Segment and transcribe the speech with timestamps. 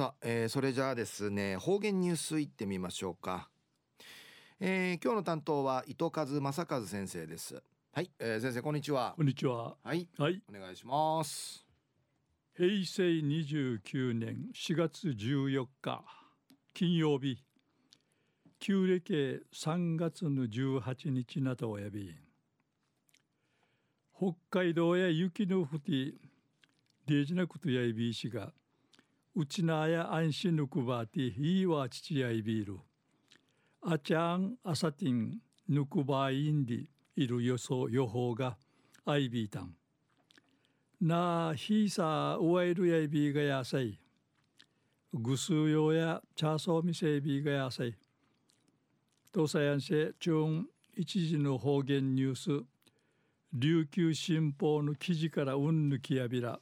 [0.00, 3.50] さあ、えー、それじゃあですね方言ニュースいってみましょうか、
[4.58, 7.62] えー、今日の担当は糸数正和先生です。
[7.92, 9.12] はい、えー、先生こんにちは。
[9.14, 9.76] こんにちは。
[9.84, 11.66] はい、はい、お願いします。
[12.56, 16.02] 平成29年4月14日
[16.72, 17.44] 金曜日。
[18.58, 22.14] 旧暦3月の18日などおやび
[24.16, 26.18] 北海道や雪の降り
[27.06, 28.54] デージなことやいびいしが
[29.36, 32.78] うちなや安心ぬくばていいわ父やいびる
[33.82, 38.56] あちゃんあさてんぬくばいんでいる予想予報が
[39.04, 39.74] あいびいたん
[41.00, 44.00] なあひいさうわいるやいびがやさい
[45.14, 47.96] ぐすうよやチャーソーみせいびがやさい
[49.32, 50.32] 東西安市中
[50.96, 52.64] 一時の方言ニュース
[53.52, 56.58] 琉球新報の記事からうんぬきやびら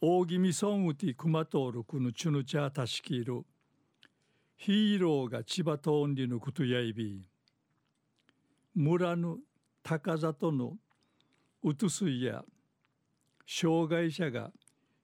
[0.00, 3.44] 大宜味村うて熊登録のチュヌチャータシキール
[4.56, 7.24] ヒーローが千葉トンリのことやいび。
[8.76, 9.38] 村の
[9.82, 10.74] 高里の
[11.64, 12.44] うつすいや
[13.44, 14.52] 障害者が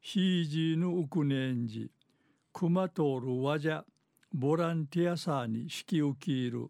[0.01, 1.91] ヒージーのウクネンジ
[2.53, 3.85] 熊通るわじゃ
[4.33, 6.69] ボランティアさーに引き受ける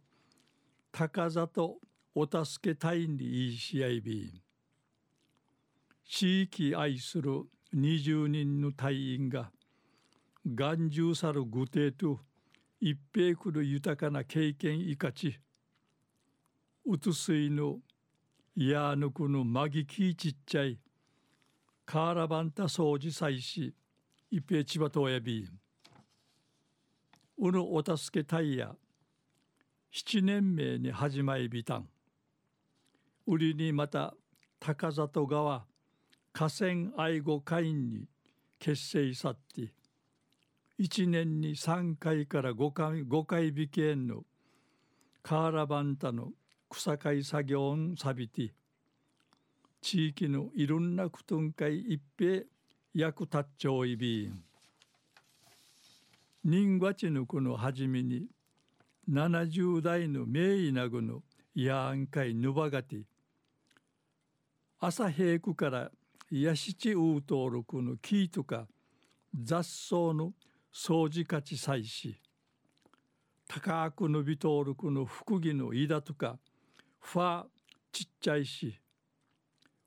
[0.91, 1.77] 高里
[2.15, 4.41] お助け隊にいいし合いび。
[6.09, 7.43] 地域愛する
[7.75, 9.51] 20人の隊員が
[10.47, 12.21] 眼中さる具体と
[12.81, 15.39] 一平くる豊かな経験いかち
[16.87, 17.79] うつすいの
[18.55, 20.79] やぬくのまぎきちっちゃい
[21.85, 23.75] カーラバンタ掃除祭し
[24.31, 25.49] 一平千葉とやび
[27.39, 28.75] うぬお助け隊や
[29.91, 31.89] 七年目に始まりびたん。
[33.27, 34.15] 売りにまた
[34.61, 35.65] 高里川
[36.37, 38.09] 河川愛護会員に
[38.59, 39.73] 結成さって
[40.81, 44.25] 1年に3回から5回 ,5 回引きんの
[45.23, 46.33] カーラバンタの
[46.69, 48.53] 草刈り作業んさびて
[49.81, 52.43] 地域のいろんなくとんかい一平
[52.93, 54.43] 役立っちょういびん。
[56.43, 58.27] 人がちぬくのはじめに
[59.09, 61.23] 70代の名医なぐの
[61.55, 63.03] やんかいぬばがて
[64.81, 65.93] 朝平区から
[66.31, 68.67] やしちうとるくの木とか
[69.35, 70.33] 雑草の
[70.73, 72.21] 掃除かち祭し
[73.49, 76.39] 高く伸びとるくの福木の枝とか
[77.01, 77.45] ファ
[77.93, 78.79] ちっちゃいし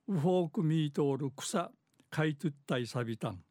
[0.07, 1.71] ウフォークミートール草
[2.09, 3.43] かいとったいさびたん。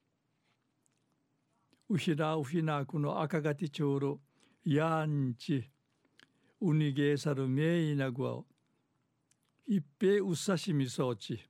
[1.90, 4.16] ウヒラウヒナクの赤がてちょうる
[4.64, 5.70] やんち
[6.60, 8.42] ウニゲーサルメイナグワ
[9.68, 11.44] 一平うさしみそうち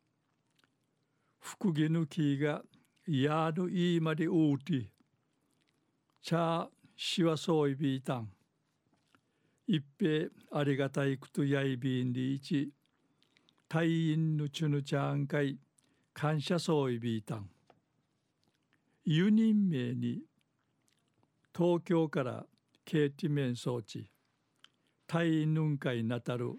[1.47, 2.61] 福木の木が
[3.07, 4.89] やるいまりううて
[6.21, 8.29] ちゃしわそういびいたん。
[9.69, 12.73] 一平ありがたいくとやいびんりいち
[13.69, 15.57] 隊員のちゅぬちゃんかい
[16.13, 17.49] 感謝そういびいたん。
[19.05, 20.23] 輸人名に
[21.57, 22.45] 東京から
[22.85, 24.11] ケーティメン装置
[25.07, 26.55] 隊員ぬんかいなたる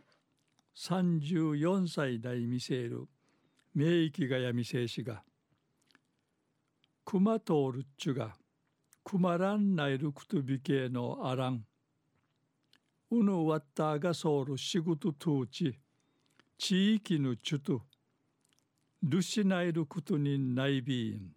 [0.77, 3.09] 34歳代見せる。
[3.77, 5.21] 名域がやみせいしが
[7.05, 8.33] 熊通るっちゅが
[9.03, 11.63] 熊らんないるくとびけのあらん。
[13.11, 15.77] うぬわったがそうる仕事とうち
[16.57, 17.83] 地域のちゅと
[19.03, 21.31] ルシナイルクトニンナイビーン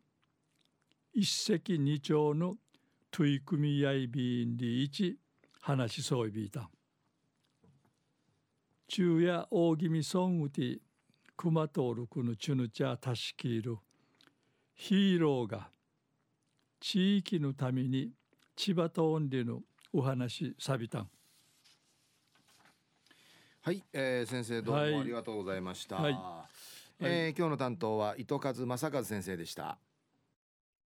[1.12, 2.54] 一石二鳥の
[3.10, 5.18] 取り組み合いビーンで一
[5.60, 6.70] 話しそういびいた。
[8.88, 10.78] 昼夜大気味ソンウティ
[11.42, 13.78] 熊とるくのチュヌチャタシキール
[14.74, 15.70] ヒーローが
[16.78, 18.10] 地域のために
[18.54, 21.08] 千葉とオンリのお話さびたん。
[23.62, 26.46] はい、えー、先生どうもありがとうございました、はい、は
[27.00, 29.78] い、えー、今日の担当は糸数正和先生でした